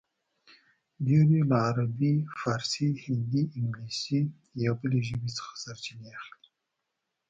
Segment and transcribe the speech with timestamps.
[1.05, 4.21] ډېر یې له عربي، فارسي، هندي، انګلیسي
[4.63, 6.47] یا بلې ژبې څخه سرچینې اخلي